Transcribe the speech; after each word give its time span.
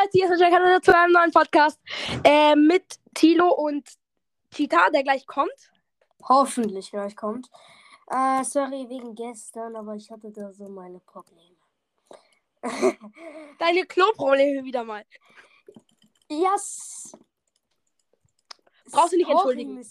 Leute, 0.00 0.10
hier 0.12 0.32
ist 0.32 0.40
Jack 0.40 0.84
zu 0.84 0.96
einem 0.96 1.12
neuen 1.12 1.30
Podcast 1.30 1.78
äh, 2.24 2.54
mit 2.54 2.84
Tilo 3.12 3.52
und 3.52 3.86
Cheetah, 4.50 4.88
der 4.90 5.02
gleich 5.02 5.26
kommt. 5.26 5.52
Hoffentlich 6.22 6.90
gleich 6.90 7.14
kommt. 7.16 7.50
Äh, 8.06 8.42
sorry 8.44 8.88
wegen 8.88 9.14
gestern, 9.14 9.76
aber 9.76 9.96
ich 9.96 10.10
hatte 10.10 10.30
da 10.30 10.52
so 10.52 10.68
meine 10.68 11.00
Probleme. 11.00 11.56
Deine 13.58 13.84
Kloprobleme 13.84 14.64
wieder 14.64 14.84
mal. 14.84 15.04
Yes. 16.30 17.12
Brauchst 18.90 19.12
du 19.12 19.16
nicht 19.18 19.30
entschuldigen. 19.30 19.86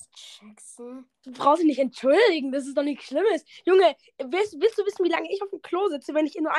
Du 1.24 1.32
brauchst 1.34 1.62
dich 1.62 1.68
nicht 1.68 1.80
entschuldigen, 1.80 2.52
das 2.52 2.66
ist 2.66 2.76
doch 2.76 2.84
nichts 2.84 3.06
Schlimmes. 3.06 3.46
Junge, 3.64 3.96
willst, 4.18 4.60
willst 4.60 4.78
du 4.78 4.86
wissen, 4.86 5.06
wie 5.06 5.10
lange 5.10 5.32
ich 5.32 5.42
auf 5.44 5.50
dem 5.52 5.62
Klo 5.62 5.88
sitze, 5.90 6.14
wenn 6.16 6.26
ich 6.26 6.36
in 6.36 6.44
nur 6.44 6.54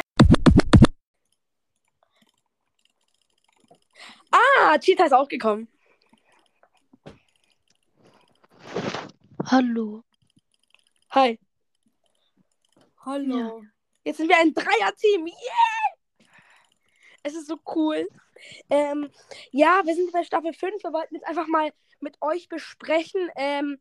Ah, 4.72 4.78
Cheetah 4.78 5.06
ist 5.06 5.12
auch 5.12 5.26
gekommen. 5.26 5.66
Hallo. 9.46 10.04
Hi. 11.10 11.40
Hallo. 13.04 13.64
Jetzt 14.04 14.18
sind 14.18 14.28
wir 14.28 14.36
ein 14.36 14.54
Dreier-Team. 14.54 15.26
Yeah! 15.26 16.28
Es 17.24 17.34
ist 17.34 17.48
so 17.48 17.58
cool. 17.74 18.06
Ähm, 18.68 19.10
ja, 19.50 19.82
wir 19.84 19.96
sind 19.96 20.12
bei 20.12 20.22
Staffel 20.22 20.52
5. 20.52 20.84
Wir 20.84 20.92
wollten 20.92 21.16
jetzt 21.16 21.26
einfach 21.26 21.48
mal 21.48 21.72
mit 21.98 22.16
euch 22.20 22.48
besprechen. 22.48 23.28
Ähm, 23.34 23.80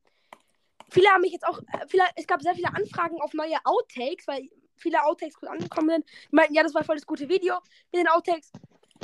viele 0.90 1.10
haben 1.10 1.22
mich 1.22 1.34
jetzt 1.34 1.46
auch, 1.46 1.60
äh, 1.60 1.86
viele, 1.88 2.06
es 2.16 2.26
gab 2.26 2.42
sehr 2.42 2.56
viele 2.56 2.74
Anfragen 2.74 3.22
auf 3.22 3.36
neue 3.36 3.64
Outtakes, 3.64 4.28
weil 4.28 4.50
viele 4.76 5.04
Outtakes 5.04 5.36
gut 5.36 5.50
angekommen 5.50 5.90
sind. 5.90 6.10
Die 6.32 6.36
meinten, 6.36 6.56
ja, 6.56 6.64
das 6.64 6.74
war 6.74 6.84
voll 6.84 6.96
das 6.96 7.06
gute 7.06 7.30
Video 7.30 7.60
mit 7.92 8.02
den 8.02 8.08
Outtakes. 8.08 8.52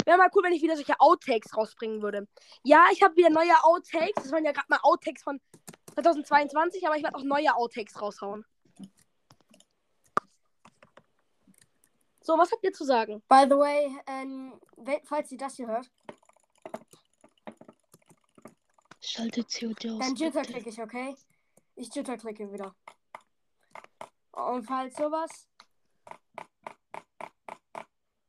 Wäre 0.04 0.18
mal 0.18 0.30
cool, 0.36 0.44
wenn 0.44 0.54
ich 0.54 0.62
wieder 0.62 0.76
solche 0.76 1.00
Outtakes 1.00 1.56
rausbringen 1.56 2.02
würde. 2.02 2.28
Ja, 2.64 2.88
ich 2.92 3.02
habe 3.02 3.16
wieder 3.16 3.30
neue 3.30 3.54
Outtakes. 3.64 4.24
Das 4.24 4.32
waren 4.32 4.44
ja 4.44 4.52
gerade 4.52 4.68
mal 4.70 4.80
Outtakes 4.84 5.24
von 5.24 5.40
2022, 5.94 6.86
aber 6.86 6.98
ich 6.98 7.04
werde 7.04 7.16
auch 7.16 7.24
neue 7.24 7.56
Outtakes 7.56 8.02
raushauen. 8.02 8.46
So, 12.22 12.38
was 12.38 12.52
habt 12.52 12.64
ihr 12.64 12.74
zu 12.74 12.84
sagen? 12.84 13.22
By 13.30 13.46
the 13.48 13.56
way, 13.56 13.96
ähm, 14.08 14.60
falls 15.04 15.32
ihr 15.32 15.38
das 15.38 15.56
hier 15.56 15.68
hört, 15.68 15.90
Schaltet 19.00 19.48
COD 19.54 19.92
aus. 19.92 20.00
dann 20.00 20.14
bitte. 20.14 20.26
Jitter-klicke 20.26 20.70
ich, 20.70 20.82
okay? 20.82 21.16
Ich 21.76 21.94
Jitter-klicke 21.94 22.52
wieder. 22.52 22.76
Und 24.32 24.66
falls 24.66 24.96
sowas, 24.98 25.48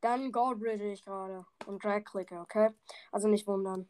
dann 0.01 0.31
Goldbridge 0.31 0.91
ich 0.91 1.03
gerade 1.03 1.45
und 1.67 1.83
Drag-klicke, 1.83 2.39
okay? 2.39 2.69
Also 3.11 3.27
nicht 3.27 3.45
wundern. 3.47 3.89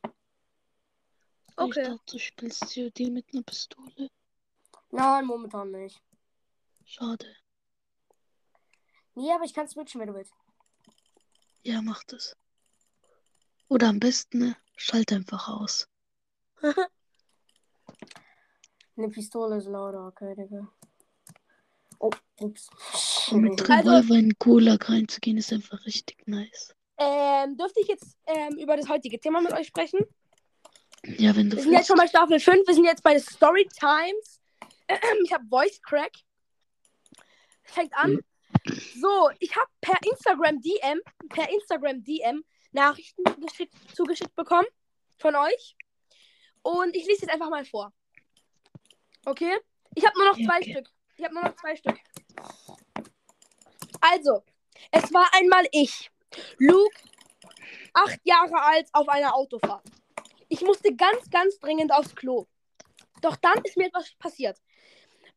Okay. 1.56 1.82
Ich 1.82 1.88
dachte, 1.88 2.02
du 2.12 2.20
spielst 2.20 2.74
COD 2.74 3.10
mit 3.12 3.26
einer 3.34 3.44
Pistole. 3.44 4.10
Nein, 4.92 5.26
momentan 5.26 5.72
nicht. 5.72 6.02
Schade. 6.86 7.36
Nee, 9.16 9.32
aber 9.34 9.44
ich 9.46 9.54
kann 9.54 9.68
switchen, 9.68 10.00
wenn 10.02 10.08
du 10.08 10.14
willst. 10.16 10.34
Ja, 11.64 11.82
mach 11.82 12.04
das. 12.04 12.38
Oder 13.68 13.90
am 13.90 14.00
besten, 14.00 14.38
ne? 14.40 14.56
Schalt 14.76 15.12
einfach 15.12 15.48
aus. 15.50 15.90
Eine 18.96 19.10
Pistole 19.10 19.58
ist 19.58 19.66
lauter, 19.68 20.08
okay, 20.08 20.36
Digga. 20.36 20.72
Oh, 22.00 22.12
ups. 22.40 22.70
Und 23.32 23.42
mit 23.42 23.60
Also- 23.70 23.74
Revolver 23.74 24.16
in 24.16 24.30
den 24.30 24.40
Gulag 24.40 24.88
reinzugehen, 24.90 25.38
ist 25.38 25.52
einfach 25.52 25.86
richtig 25.86 26.26
nice. 26.28 26.76
Ähm, 27.00 27.58
dürfte 27.58 27.80
ich 27.82 27.88
jetzt 27.88 28.18
ähm, 28.26 28.58
über 28.58 28.76
das 28.76 28.90
heutige 28.90 29.20
Thema 29.20 29.42
mit 29.42 29.54
euch 29.54 29.68
sprechen? 29.68 30.00
Ja, 31.04 31.36
wenn 31.36 31.50
du 31.50 31.58
Wir 31.58 31.64
sind 31.64 31.74
jetzt 31.74 31.88
schon 31.88 31.98
bei 31.98 32.08
Staffel 32.08 32.40
5, 32.40 32.68
wir 32.68 32.74
sind 32.74 32.86
jetzt 32.86 33.04
bei 33.04 33.18
Story 33.20 33.68
Times. 33.80 34.42
Ich 35.24 35.34
habe 35.34 35.46
Voice 35.50 35.82
Crack. 35.82 36.14
Fängt 37.64 37.94
an. 37.94 38.20
So, 39.00 39.30
ich 39.40 39.56
habe 39.56 39.68
per 39.82 39.98
Instagram 40.10 40.62
DM, 40.62 41.02
per 41.30 41.50
Instagram 41.50 42.04
DM 42.04 42.44
Nachrichten 42.72 43.24
geschickt, 43.46 43.74
zugeschickt 43.94 44.36
bekommen 44.36 44.68
von 45.18 45.36
euch. 45.36 45.76
Und 46.62 46.96
ich 46.96 47.06
lese 47.06 47.22
jetzt 47.24 47.34
einfach 47.34 47.50
mal 47.50 47.66
vor. 47.66 47.94
Okay? 49.26 49.58
Ich 49.96 50.06
habe 50.06 50.18
nur 50.18 50.30
noch 50.30 50.38
zwei 50.38 50.58
okay. 50.58 50.72
Stück. 50.72 50.90
Ich 51.18 51.24
habe 51.24 51.34
nur 51.34 51.44
noch 51.44 51.56
zwei 51.56 51.76
Stück. 51.76 51.98
Also, 54.00 54.44
es 54.92 55.14
war 55.14 55.28
einmal 55.34 55.68
ich, 55.72 56.12
Luke, 56.58 56.98
acht 57.94 58.20
Jahre 58.24 58.62
alt, 58.62 58.88
auf 58.94 59.08
einer 59.10 59.36
Autofahrt. 59.36 59.86
Ich 60.50 60.62
musste 60.62 60.96
ganz, 60.96 61.30
ganz 61.30 61.60
dringend 61.60 61.92
aufs 61.92 62.16
Klo. 62.16 62.46
Doch 63.22 63.36
dann 63.36 63.62
ist 63.64 63.78
mir 63.78 63.88
etwas 63.88 64.14
passiert. 64.20 64.58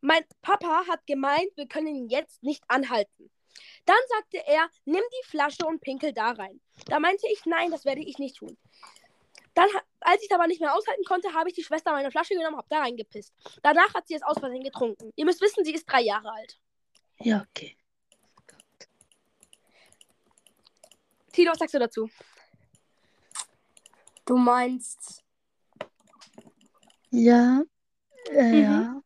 Mein 0.00 0.25
Papa 0.43 0.84
hat 0.88 1.06
gemeint, 1.06 1.56
wir 1.56 1.66
können 1.66 1.88
ihn 1.88 2.09
jetzt 2.09 2.43
nicht 2.43 2.62
anhalten. 2.69 3.31
Dann 3.84 3.97
sagte 4.09 4.47
er, 4.47 4.69
nimm 4.84 5.03
die 5.03 5.28
Flasche 5.28 5.66
und 5.66 5.81
pinkel 5.81 6.12
da 6.12 6.31
rein. 6.31 6.61
Da 6.87 7.00
meinte 7.00 7.27
ich, 7.32 7.44
nein, 7.44 7.71
das 7.71 7.84
werde 7.84 8.03
ich 8.03 8.19
nicht 8.19 8.37
tun. 8.37 8.56
Dann, 9.55 9.69
als 10.00 10.22
ich 10.22 10.31
es 10.31 10.34
aber 10.34 10.47
nicht 10.47 10.61
mehr 10.61 10.75
aushalten 10.75 11.05
konnte, 11.05 11.34
habe 11.34 11.49
ich 11.49 11.55
die 11.55 11.65
Schwester 11.65 11.93
meine 11.93 12.11
Flasche 12.11 12.34
genommen 12.34 12.56
habe 12.56 12.69
da 12.71 12.78
reingepisst. 12.78 13.34
Danach 13.62 13.93
hat 13.94 14.06
sie 14.06 14.15
es 14.15 14.22
aus 14.22 14.38
Versehen 14.38 14.62
getrunken. 14.62 15.12
Ihr 15.17 15.25
müsst 15.25 15.41
wissen, 15.41 15.65
sie 15.65 15.75
ist 15.75 15.87
drei 15.87 16.03
Jahre 16.03 16.31
alt. 16.32 16.59
Ja, 17.19 17.44
okay. 17.50 17.77
Tilo, 21.40 21.52
was 21.52 21.58
sagst 21.58 21.72
du 21.74 21.78
dazu? 21.78 22.10
Du 24.26 24.36
meinst, 24.36 25.24
Ja. 27.10 27.62
Äh, 28.30 28.42
Mhm. 28.52 28.62
ja. 28.62 29.02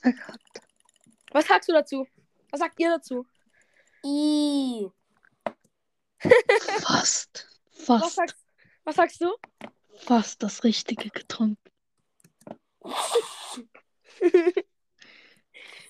Verkackt. 0.00 0.60
Was 1.30 1.46
sagst 1.46 1.68
du 1.68 1.72
dazu? 1.74 2.06
Was 2.50 2.60
sagt 2.60 2.80
ihr 2.80 2.88
dazu? 2.88 3.26
i. 4.02 4.88
Fast. 6.80 7.46
Was 7.86 8.00
Fast. 8.00 8.14
sagst, 8.16 8.36
was 8.84 8.96
sagst 8.96 9.20
du? 9.20 9.30
Fast 9.98 10.42
das 10.42 10.64
Richtige 10.64 11.10
getrunken. 11.10 11.70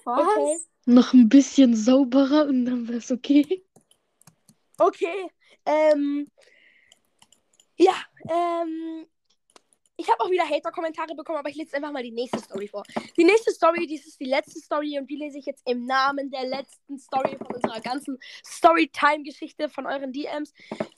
Was? 0.04 0.18
Okay. 0.18 0.58
Noch 0.86 1.12
ein 1.14 1.28
bisschen 1.28 1.74
sauberer 1.76 2.46
und 2.46 2.64
dann 2.66 2.88
wär's 2.88 3.10
okay. 3.12 3.64
Okay. 4.78 5.30
Ähm. 5.66 6.26
Ja, 7.76 7.94
ähm. 8.28 9.06
Ich 9.96 10.10
habe 10.10 10.20
auch 10.24 10.30
wieder 10.30 10.48
Hater-Kommentare 10.48 11.14
bekommen, 11.14 11.38
aber 11.38 11.50
ich 11.50 11.56
lese 11.56 11.76
einfach 11.76 11.92
mal 11.92 12.02
die 12.02 12.10
nächste 12.10 12.40
Story 12.40 12.66
vor. 12.66 12.82
Die 13.16 13.22
nächste 13.22 13.52
Story, 13.52 13.86
dies 13.86 14.04
ist 14.04 14.18
die 14.18 14.24
letzte 14.24 14.58
Story 14.58 14.98
und 14.98 15.08
die 15.08 15.14
lese 15.14 15.38
ich 15.38 15.46
jetzt 15.46 15.62
im 15.66 15.86
Namen 15.86 16.32
der 16.32 16.46
letzten 16.46 16.98
Story 16.98 17.36
von 17.38 17.46
unserer 17.54 17.80
ganzen 17.80 18.18
Storytime-Geschichte 18.44 19.68
von 19.68 19.86
euren 19.86 20.12
DMs. 20.12 20.52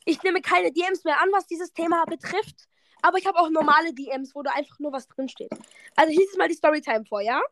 Ich 0.06 0.22
nehme 0.22 0.41
keine 0.41 0.72
DMs 0.72 1.04
mehr 1.04 1.20
an, 1.20 1.28
was 1.31 1.47
dieses 1.47 1.75
Thema 1.75 2.04
betrifft, 2.06 2.69
aber 3.03 3.19
ich 3.19 3.26
habe 3.26 3.38
auch 3.38 3.50
normale 3.50 3.92
DMs, 3.92 4.34
wo 4.34 4.42
da 4.42 4.53
einfach 4.53 4.78
nur 4.78 4.92
was 4.92 5.06
drinsteht. 5.09 5.50
Also 5.94 6.10
ich 6.10 6.16
lese 6.16 6.31
jetzt 6.31 6.38
mal 6.38 6.48
die 6.48 6.54
Storytime 6.54 7.04
vor, 7.04 7.20
ja? 7.20 7.42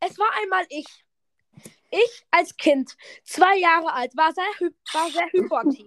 Es 0.00 0.18
war 0.18 0.28
einmal 0.42 0.66
ich. 0.70 0.86
Ich 1.92 2.24
als 2.30 2.56
Kind 2.56 2.96
zwei 3.22 3.58
Jahre 3.58 3.92
alt, 3.92 4.16
war 4.16 4.32
sehr, 4.32 4.70
war 4.92 5.10
sehr 5.10 5.30
hyperaktiv. 5.30 5.86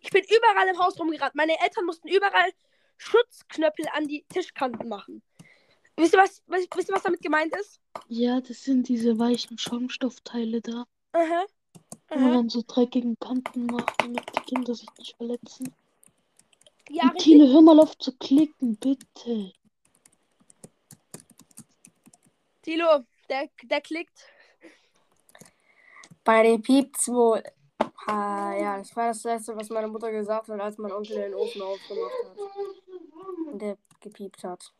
Ich 0.00 0.10
bin 0.10 0.22
überall 0.22 0.68
im 0.68 0.78
Haus 0.78 0.98
rumgerannt. 0.98 1.34
Meine 1.34 1.60
Eltern 1.60 1.84
mussten 1.84 2.06
überall 2.06 2.52
Schutzknöppel 2.96 3.86
an 3.92 4.06
die 4.06 4.24
Tischkanten 4.28 4.88
machen. 4.88 5.22
Wisst 5.96 6.14
ihr, 6.14 6.20
was, 6.20 6.42
was, 6.46 6.66
wisst 6.74 6.88
ihr, 6.88 6.94
was 6.94 7.02
damit 7.02 7.20
gemeint 7.20 7.54
ist? 7.56 7.80
Ja, 8.08 8.40
das 8.40 8.62
sind 8.62 8.88
diese 8.88 9.18
weichen 9.18 9.58
Schaumstoffteile 9.58 10.60
da. 10.60 10.84
Aha. 11.12 11.44
Wo 12.08 12.14
man 12.14 12.24
Aha. 12.24 12.34
dann 12.34 12.48
so 12.48 12.62
dreckigen 12.64 13.18
Kanten 13.18 13.66
macht, 13.66 13.94
damit 13.98 14.24
die 14.36 14.54
Kinder 14.54 14.74
sich 14.74 14.88
nicht 14.98 15.16
verletzen. 15.16 15.74
Ja, 16.90 17.10
Und. 17.10 17.18
Tine, 17.18 17.48
hör 17.48 17.62
mal 17.62 17.80
auf 17.80 17.98
zu 17.98 18.12
klicken, 18.16 18.76
bitte. 18.76 19.52
Tilo, 22.62 23.04
der, 23.28 23.48
der 23.64 23.80
klickt. 23.80 24.26
Bei 26.24 26.42
den 26.42 26.62
piept's 26.62 27.08
wohl. 27.08 27.42
Ah, 28.06 28.54
ja, 28.54 28.78
das 28.78 28.94
war 28.96 29.08
das 29.08 29.22
Letzte, 29.24 29.56
was 29.56 29.68
meine 29.70 29.88
Mutter 29.88 30.10
gesagt 30.10 30.48
hat, 30.48 30.60
als 30.60 30.78
mein 30.78 30.92
Onkel 30.92 31.16
den 31.16 31.34
Ofen 31.34 31.62
aufgemacht 31.62 32.12
hat. 32.24 32.38
Und 33.52 33.60
der 33.60 33.78
gepiept 34.00 34.42
hat. 34.44 34.72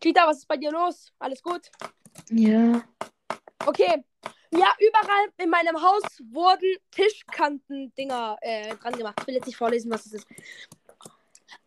Cheetah, 0.00 0.26
was 0.26 0.38
ist 0.38 0.48
bei 0.48 0.56
dir 0.56 0.70
los? 0.70 1.12
Alles 1.18 1.42
gut? 1.42 1.70
Ja. 2.30 2.82
Okay. 3.66 4.04
Ja, 4.52 4.74
überall 4.80 5.28
in 5.38 5.50
meinem 5.50 5.80
Haus 5.80 6.02
wurden 6.32 6.76
Tischkanten-Dinger 6.90 8.36
äh, 8.40 8.74
dran 8.76 8.94
gemacht. 8.94 9.18
Ich 9.20 9.26
will 9.28 9.34
jetzt 9.34 9.46
nicht 9.46 9.56
vorlesen, 9.56 9.90
was 9.92 10.06
es 10.06 10.14
ist. 10.14 10.26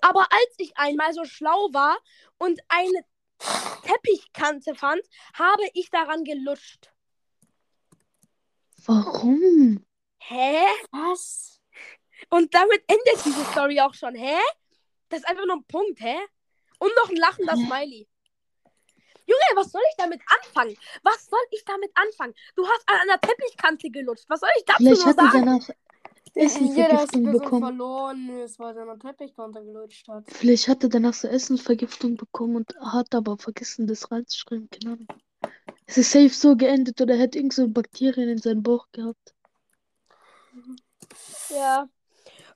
Aber 0.01 0.21
als 0.21 0.55
ich 0.57 0.75
einmal 0.75 1.13
so 1.13 1.23
schlau 1.23 1.69
war 1.71 1.97
und 2.39 2.59
eine 2.67 3.05
Teppichkante 3.83 4.75
fand, 4.75 5.01
habe 5.33 5.63
ich 5.73 5.89
daran 5.89 6.23
gelutscht. 6.23 6.92
Warum? 8.85 9.85
Hä? 10.19 10.65
Was? 10.91 11.59
Und 12.29 12.53
damit 12.53 12.83
endet 12.87 13.25
diese 13.25 13.43
Story 13.45 13.79
auch 13.79 13.93
schon. 13.93 14.15
Hä? 14.15 14.37
Das 15.09 15.19
ist 15.19 15.27
einfach 15.27 15.45
nur 15.45 15.57
ein 15.57 15.65
Punkt, 15.65 15.99
hä? 16.01 16.15
Und 16.79 16.91
noch 16.95 17.09
ein 17.09 17.15
lachender 17.17 17.53
Hä? 17.53 17.65
Smiley. 17.65 18.07
Junge, 19.25 19.41
was 19.55 19.71
soll 19.71 19.81
ich 19.89 19.95
damit 19.97 20.21
anfangen? 20.27 20.75
Was 21.03 21.25
soll 21.27 21.39
ich 21.51 21.63
damit 21.65 21.91
anfangen? 21.95 22.33
Du 22.55 22.65
hast 22.67 22.83
an 22.87 22.97
einer 23.03 23.19
Teppichkante 23.21 23.89
gelutscht. 23.89 24.25
Was 24.27 24.41
soll 24.41 24.49
ich 24.57 24.65
dazu 24.65 24.83
Vielleicht 24.83 25.05
nur 25.05 25.09
hat 25.09 25.17
er 25.17 25.31
sagen? 25.31 25.45
danach 25.45 25.69
Jeder 26.35 27.03
ist 27.03 27.13
die 27.13 27.21
Essenvergiftung 27.21 27.23
Person 27.23 27.31
bekommen. 27.31 27.61
verloren, 27.61 28.29
es 28.39 28.59
war 28.59 28.73
seiner 28.73 28.97
Teppichkante 28.97 29.63
gelutscht 29.63 30.07
hat. 30.07 30.25
Vielleicht 30.27 30.67
hat 30.67 30.83
er 30.83 30.89
danach 30.89 31.13
so 31.13 31.27
Essensvergiftung 31.27 32.17
bekommen 32.17 32.57
und 32.57 32.75
hat 32.79 33.13
aber 33.13 33.37
vergessen, 33.37 33.87
das 33.87 34.11
reinzuschreiben. 34.11 34.69
Keine 34.69 34.93
Ahnung. 34.93 35.07
Es 35.85 35.97
ist 35.97 36.11
safe 36.11 36.29
so 36.29 36.55
geendet 36.55 36.99
oder 37.01 37.15
er 37.15 37.23
hat 37.23 37.35
irgend 37.35 37.53
so 37.53 37.67
Bakterien 37.67 38.29
in 38.29 38.37
seinem 38.37 38.63
Bauch 38.63 38.87
gehabt. 38.91 39.33
Ja. 41.49 41.87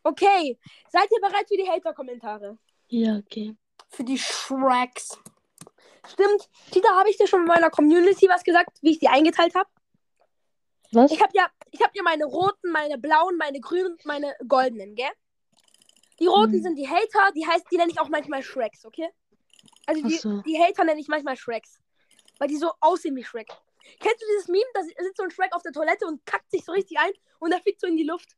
Okay. 0.03 0.57
Seid 0.89 1.09
ihr 1.11 1.19
bereit 1.21 1.47
für 1.47 1.57
die 1.57 1.67
Hater-Kommentare? 1.67 2.57
Ja, 2.87 3.17
okay. 3.17 3.55
Für 3.89 4.03
die 4.03 4.17
Shreks. 4.17 5.17
Stimmt. 6.07 6.47
Tita, 6.71 6.89
habe 6.97 7.09
ich 7.09 7.17
dir 7.17 7.27
schon 7.27 7.41
in 7.41 7.47
meiner 7.47 7.69
Community 7.69 8.27
was 8.29 8.43
gesagt, 8.43 8.77
wie 8.81 8.91
ich 8.91 8.99
die 8.99 9.09
eingeteilt 9.09 9.55
habe? 9.55 9.69
Was? 10.93 11.11
Ich 11.11 11.21
habe 11.21 11.31
ja, 11.35 11.47
ich 11.71 11.81
habe 11.81 11.91
ja 11.95 12.03
meine 12.03 12.25
roten, 12.25 12.71
meine 12.71 12.97
blauen, 12.97 13.35
meine 13.37 13.59
grünen 13.59 13.91
und 13.93 14.05
meine 14.05 14.33
goldenen, 14.47 14.95
gell? 14.95 15.11
Die 16.19 16.27
roten 16.27 16.53
Hm. 16.53 16.61
sind 16.61 16.75
die 16.75 16.87
Hater, 16.87 17.31
die 17.35 17.45
heißt, 17.45 17.65
die 17.71 17.77
nenne 17.77 17.91
ich 17.91 17.99
auch 17.99 18.09
manchmal 18.09 18.41
Shreks, 18.41 18.85
okay? 18.85 19.09
Also 19.85 20.01
die, 20.07 20.15
so. 20.15 20.41
die 20.43 20.57
Hater 20.57 20.85
nenne 20.85 20.99
ich 21.01 21.09
manchmal 21.09 21.35
Shreks. 21.35 21.79
Weil 22.39 22.47
die 22.47 22.57
so 22.57 22.71
aussehen 22.79 23.15
wie 23.15 23.23
Shrek. 23.23 23.49
Kennst 23.99 24.21
du 24.21 24.25
dieses 24.31 24.47
Meme? 24.47 24.65
Da 24.73 24.83
sitzt 24.83 25.17
so 25.17 25.23
ein 25.23 25.31
Shrek 25.31 25.53
auf 25.55 25.63
der 25.63 25.71
Toilette 25.71 26.05
und 26.05 26.25
kackt 26.25 26.51
sich 26.51 26.65
so 26.65 26.71
richtig 26.71 26.99
ein 26.99 27.11
und 27.39 27.51
der 27.51 27.61
fliegt 27.61 27.79
so 27.81 27.87
in 27.87 27.97
die 27.97 28.03
Luft. 28.03 28.35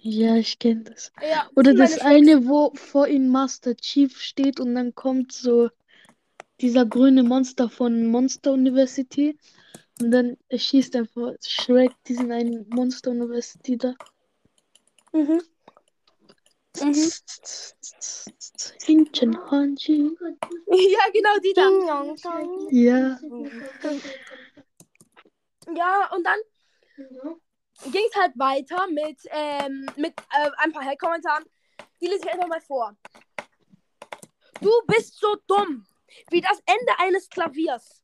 Ja, 0.00 0.36
ich 0.36 0.58
kenne 0.58 0.84
das. 0.84 1.12
Ja, 1.20 1.48
Oder 1.56 1.74
das 1.74 1.92
Shreks. 1.92 2.04
eine, 2.04 2.46
wo 2.46 2.72
vor 2.74 3.08
ihm 3.08 3.28
Master 3.28 3.76
Chief 3.76 4.20
steht 4.20 4.60
und 4.60 4.74
dann 4.74 4.94
kommt 4.94 5.32
so 5.32 5.70
dieser 6.60 6.86
grüne 6.86 7.22
Monster 7.22 7.68
von 7.68 8.06
Monster 8.06 8.52
University 8.52 9.38
und 10.00 10.10
dann 10.10 10.36
erschießt 10.48 10.94
einfach 10.96 11.34
Shrek 11.44 11.92
diesen 12.06 12.30
einen 12.32 12.68
Monster 12.68 13.10
University 13.10 13.76
da. 13.76 13.94
Mhm. 15.12 15.42
Mhm. 16.80 17.12
Hinchen 18.84 19.50
Hanji. 19.50 20.10
Ja, 20.70 21.00
genau, 21.12 21.38
die 21.42 21.52
da. 21.54 21.68
Ja. 22.70 23.18
Ja, 25.74 26.10
und 26.14 26.24
dann 26.24 26.38
ging 27.92 28.02
es 28.10 28.16
halt 28.20 28.38
weiter 28.38 28.86
mit, 28.88 29.18
ähm, 29.30 29.86
mit 29.96 30.14
äh, 30.32 30.50
ein 30.58 30.72
paar 30.72 30.84
Hate-Kommentaren. 30.84 31.44
Die 32.00 32.06
lese 32.06 32.20
ich 32.24 32.32
einfach 32.32 32.48
mal 32.48 32.60
vor. 32.60 32.96
Du 34.60 34.70
bist 34.86 35.18
so 35.18 35.36
dumm, 35.46 35.86
wie 36.30 36.40
das 36.40 36.58
Ende 36.66 36.92
eines 36.98 37.28
Klaviers. 37.28 38.02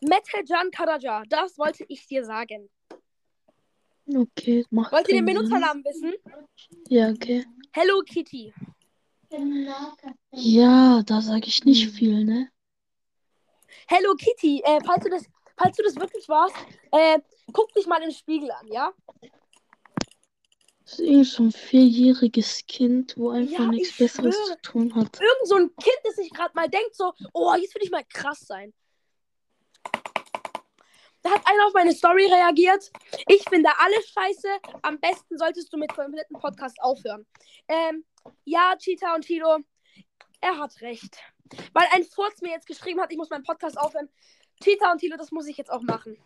Metejan 0.00 0.70
Karaja, 0.70 1.22
das 1.28 1.56
wollte 1.58 1.84
ich 1.88 2.06
dir 2.06 2.24
sagen. 2.24 2.68
Okay, 4.06 4.66
macht 4.70 4.92
Wollt 4.92 5.08
ihr 5.08 5.16
den. 5.16 5.24
Benutzernamen 5.24 5.82
wissen? 5.84 6.12
Ja, 6.88 7.08
okay. 7.10 7.44
Hello 7.76 8.02
Kitty. 8.02 8.54
Ja, 10.30 11.02
da 11.02 11.20
sage 11.20 11.48
ich 11.48 11.64
nicht 11.64 11.90
viel, 11.90 12.24
ne? 12.24 12.48
Hello 13.88 14.14
Kitty, 14.14 14.62
äh, 14.64 14.78
falls 14.86 15.02
du 15.02 15.10
das, 15.10 15.24
falls 15.56 15.76
du 15.76 15.82
das 15.82 15.96
wirklich 15.96 16.28
warst, 16.28 16.54
äh, 16.92 17.18
guck 17.52 17.72
dich 17.74 17.88
mal 17.88 18.00
im 18.00 18.12
Spiegel 18.12 18.52
an, 18.52 18.68
ja? 18.68 18.92
Das 20.84 21.00
ist 21.00 21.00
irgend 21.00 21.26
so 21.26 21.42
ein 21.42 21.50
vierjähriges 21.50 22.64
Kind, 22.68 23.16
wo 23.16 23.30
einfach 23.30 23.58
Ja, 23.58 23.66
nichts 23.66 23.88
ich 23.90 23.96
Besseres 23.98 24.36
schwöre. 24.36 24.56
zu 24.56 24.62
tun 24.62 24.94
hat. 24.94 25.18
Irgend 25.20 25.48
so 25.48 25.56
ein 25.56 25.74
Kind, 25.76 25.98
das 26.04 26.14
sich 26.14 26.30
gerade 26.30 26.54
mal 26.54 26.68
denkt, 26.68 26.94
so, 26.94 27.12
oh, 27.32 27.54
jetzt 27.56 27.74
will 27.74 27.82
ich 27.82 27.90
mal 27.90 28.04
krass 28.04 28.40
sein. 28.40 28.72
Da 31.24 31.30
hat 31.30 31.40
einer 31.46 31.66
auf 31.66 31.72
meine 31.72 31.92
Story 31.94 32.26
reagiert. 32.26 32.92
Ich 33.28 33.42
finde 33.48 33.70
alles 33.78 34.08
scheiße. 34.10 34.48
Am 34.82 35.00
besten 35.00 35.38
solltest 35.38 35.72
du 35.72 35.78
mit 35.78 35.90
kompletten 35.92 36.38
Podcast 36.38 36.76
aufhören. 36.82 37.26
Ähm, 37.66 38.04
ja, 38.44 38.74
Cheetah 38.78 39.14
und 39.14 39.22
Tilo, 39.22 39.56
er 40.42 40.58
hat 40.58 40.80
recht. 40.82 41.16
Weil 41.72 41.86
ein 41.92 42.04
Furz 42.04 42.42
mir 42.42 42.50
jetzt 42.50 42.66
geschrieben 42.66 43.00
hat, 43.00 43.10
ich 43.10 43.16
muss 43.16 43.30
meinen 43.30 43.42
Podcast 43.42 43.78
aufhören. 43.78 44.10
Cheetah 44.62 44.92
und 44.92 44.98
Tilo, 44.98 45.16
das 45.16 45.32
muss 45.32 45.46
ich 45.46 45.56
jetzt 45.56 45.70
auch 45.72 45.80
machen. 45.82 46.16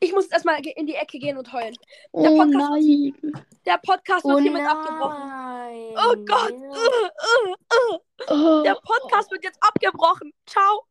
Ich 0.00 0.12
muss 0.12 0.24
jetzt 0.24 0.32
erstmal 0.34 0.60
in 0.64 0.86
die 0.86 0.94
Ecke 0.96 1.18
gehen 1.18 1.38
und 1.38 1.50
heulen. 1.52 1.74
Der 2.14 2.30
Oh 2.30 2.36
Podcast- 2.36 2.70
nein. 2.70 3.44
Der 3.66 3.78
Podcast 3.78 4.24
wird 4.26 4.36
Oh 4.36 4.38
hiermit 4.38 4.66
abgebrochen. 4.66 5.28
nein. 5.28 5.94
Oh 5.96 6.16
Gott. 6.26 6.52
Uh, 6.52 7.48
uh, 7.48 7.94
uh. 7.94 7.98
Oh. 8.28 8.62
Der 8.62 8.74
Podcast 8.74 9.30
wird 9.30 9.44
jetzt 9.44 9.58
abgebrochen. 9.62 10.32
Ciao. 10.46 10.86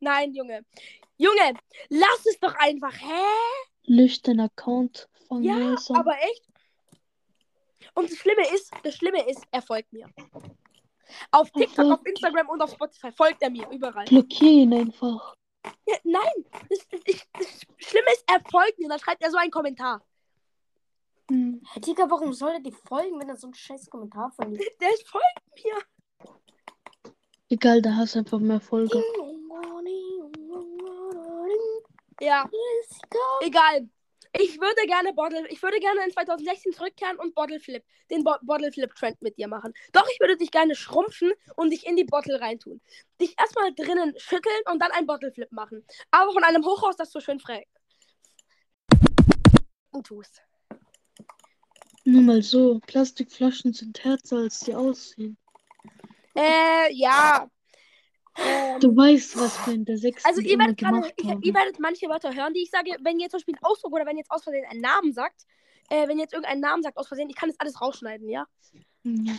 Nein, 0.00 0.32
Junge. 0.32 0.64
Junge, 1.16 1.54
lass 1.88 2.26
es 2.26 2.38
doch 2.40 2.54
einfach. 2.58 2.92
Hä? 2.92 3.22
Lösch 3.84 4.20
deinen 4.22 4.40
Account 4.40 5.08
von 5.28 5.42
Ja, 5.42 5.54
Nelson. 5.56 5.96
aber 5.96 6.16
echt. 6.22 6.44
Und 7.94 8.10
das 8.10 8.18
Schlimme 8.18 8.42
ist, 8.54 8.72
das 8.82 8.94
Schlimme 8.96 9.28
ist, 9.28 9.42
er 9.50 9.62
folgt 9.62 9.92
mir. 9.92 10.08
Auf 11.30 11.50
TikTok, 11.52 11.92
auf 11.92 12.04
Instagram 12.06 12.48
und 12.48 12.60
auf 12.62 12.72
Spotify 12.72 13.12
folgt 13.12 13.42
er 13.42 13.50
mir 13.50 13.68
überall. 13.70 14.04
Blockier 14.06 14.50
ihn 14.62 14.74
einfach. 14.74 15.34
Ja, 15.86 15.96
nein, 16.02 16.44
das, 16.68 16.80
das, 16.90 17.00
ich- 17.06 17.22
das 17.32 17.46
Schlimme 17.78 18.10
ist, 18.12 18.24
er 18.26 18.40
folgt 18.50 18.78
mir. 18.78 18.88
Dann 18.88 18.98
schreibt 18.98 19.22
er 19.22 19.30
so 19.30 19.36
einen 19.36 19.50
Kommentar. 19.50 20.04
Hm. 21.30 21.62
Herr 21.72 21.80
Digga, 21.82 22.10
warum 22.10 22.32
soll 22.32 22.52
er 22.52 22.60
dir 22.60 22.72
folgen, 22.72 23.18
wenn 23.20 23.28
er 23.28 23.36
so 23.36 23.46
einen 23.46 23.54
scheiß 23.54 23.88
Kommentar 23.88 24.30
von 24.32 24.52
dir 24.52 24.58
Der 24.80 24.88
folgt 25.06 25.64
mir. 25.64 26.34
Egal, 27.48 27.80
da 27.82 27.94
hast 27.94 28.14
du 28.14 28.18
einfach 28.20 28.40
mehr 28.40 28.60
Folge. 28.60 29.02
Ja, 32.24 32.48
egal. 33.42 33.88
Ich 34.36 34.60
würde 34.60 34.86
gerne 34.86 35.12
Bottle, 35.12 35.46
ich 35.48 35.62
würde 35.62 35.78
gerne 35.78 36.04
in 36.04 36.10
2016 36.10 36.72
zurückkehren 36.72 37.18
und 37.18 37.34
Bottle 37.34 37.60
Flip, 37.60 37.84
den 38.10 38.24
Bo 38.24 38.34
Bottle 38.42 38.72
Flip 38.72 38.92
Trend 38.94 39.20
mit 39.22 39.38
dir 39.38 39.46
machen. 39.46 39.72
Doch 39.92 40.08
ich 40.10 40.18
würde 40.18 40.36
dich 40.36 40.50
gerne 40.50 40.74
schrumpfen 40.74 41.32
und 41.54 41.70
dich 41.70 41.86
in 41.86 41.94
die 41.94 42.04
Bottle 42.04 42.40
reintun. 42.40 42.80
Dich 43.20 43.34
erstmal 43.38 43.72
drinnen 43.74 44.14
schütteln 44.16 44.60
und 44.72 44.80
dann 44.80 44.90
ein 44.90 45.06
Bottle 45.06 45.30
Flip 45.30 45.52
machen. 45.52 45.86
Aber 46.10 46.32
von 46.32 46.42
einem 46.42 46.64
Hochhaus, 46.64 46.96
das 46.96 47.10
du 47.10 47.20
schön 47.20 47.38
frei 47.38 47.64
tust. 50.02 50.42
Nur 52.04 52.22
mal 52.22 52.42
so, 52.42 52.80
Plastikflaschen 52.86 53.72
sind 53.72 54.02
härter, 54.04 54.38
als 54.38 54.60
sie 54.60 54.74
aussehen. 54.74 55.36
Äh, 56.34 56.92
ja. 56.92 57.48
Ähm, 58.36 58.80
Du 58.80 58.96
weißt, 58.96 59.36
was 59.36 59.66
wir 59.66 59.74
in 59.74 59.84
der 59.84 59.98
sechsten 59.98 60.28
also 60.28 60.40
ihr 60.40 60.58
werdet 60.58 60.78
gerade, 60.78 61.02
haben. 61.02 61.42
ihr 61.42 61.54
werdet 61.54 61.78
manche 61.78 62.08
Wörter 62.08 62.34
hören, 62.34 62.52
die 62.54 62.62
ich 62.62 62.70
sage, 62.70 62.96
wenn 63.00 63.20
ihr 63.20 63.28
zum 63.28 63.38
Beispiel 63.38 63.54
einen 63.54 63.64
Ausdruck 63.64 63.92
oder 63.92 64.06
wenn 64.06 64.16
ihr 64.16 64.20
jetzt 64.22 64.30
aus 64.30 64.42
Versehen 64.42 64.64
einen 64.68 64.80
Namen 64.80 65.12
sagt, 65.12 65.46
äh, 65.90 66.08
wenn 66.08 66.18
ihr 66.18 66.24
jetzt 66.24 66.32
irgendeinen 66.32 66.60
Namen 66.60 66.82
sagt 66.82 66.96
aus 66.96 67.08
Versehen, 67.08 67.30
ich 67.30 67.36
kann 67.36 67.48
das 67.48 67.60
alles 67.60 67.80
rausschneiden, 67.80 68.28
ja? 68.28 68.46
Ja. 69.04 69.34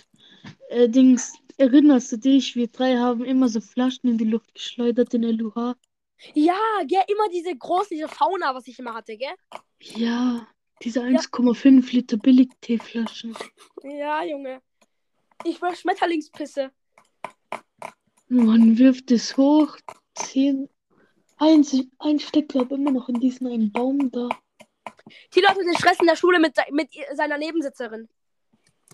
Äh, 0.69 0.89
Dings, 0.89 1.33
erinnerst 1.57 2.11
du 2.11 2.17
dich, 2.17 2.55
wir 2.55 2.67
drei 2.67 2.97
haben 2.97 3.25
immer 3.25 3.49
so 3.49 3.61
Flaschen 3.61 4.09
in 4.09 4.17
die 4.17 4.25
Luft 4.25 4.53
geschleudert 4.53 5.13
in 5.13 5.23
LUH? 5.23 5.75
Ja, 6.33 6.57
gell, 6.85 7.03
immer 7.07 7.29
diese 7.31 7.55
große, 7.55 7.89
diese 7.91 8.07
Fauna, 8.07 8.55
was 8.55 8.67
ich 8.67 8.79
immer 8.79 8.93
hatte, 8.93 9.17
gell? 9.17 9.33
Ja, 9.81 10.47
diese 10.81 11.01
1,5 11.01 11.91
Liter 11.91 12.17
Billig-Teeflaschen. 12.17 13.35
Ja, 13.83 14.23
Junge. 14.23 14.61
Ich 15.43 15.61
war 15.61 15.75
Schmetterlingspisse. 15.75 16.71
Man 18.27 18.77
wirft 18.77 19.11
es 19.11 19.37
hoch, 19.37 19.77
zehn, 20.15 20.67
ein, 21.37 21.65
ein 21.99 22.19
Stecker, 22.19 22.61
aber 22.61 22.75
immer 22.75 22.91
noch 22.91 23.07
in 23.09 23.19
diesem 23.19 23.47
einen 23.47 23.71
Baum 23.71 24.11
da. 24.11 24.29
Tilo 25.29 25.47
hatte 25.47 25.63
den 25.63 25.77
Stress 25.77 25.99
in 25.99 26.07
der 26.07 26.15
Schule 26.15 26.39
mit, 26.39 26.57
mit 26.71 26.89
seiner 27.13 27.37
Nebensitzerin. 27.37 28.07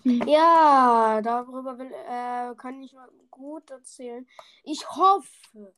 Ja, 0.04 1.20
darüber 1.22 1.78
will, 1.78 1.90
äh, 1.92 2.54
kann 2.56 2.82
ich 2.82 2.92
mal 2.92 3.08
gut 3.30 3.70
erzählen. 3.70 4.26
Ich 4.64 4.86
hoffe, 4.90 5.74